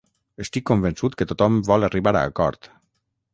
[0.45, 2.71] Estic convençut que tothom vol arribar a acord.